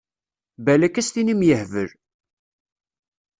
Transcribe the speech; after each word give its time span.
Balak 0.65 0.95
ad 0.99 1.05
s-tinim 1.07 1.41
yehbel. 1.47 1.89